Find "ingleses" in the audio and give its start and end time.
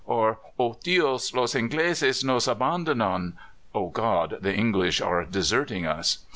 1.53-2.23